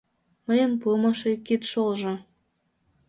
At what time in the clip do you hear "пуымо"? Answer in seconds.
0.81-1.11